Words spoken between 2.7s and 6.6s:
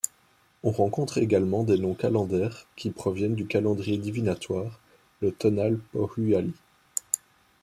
qui proviennent du calendrier divinatoire, le tonalpohualli.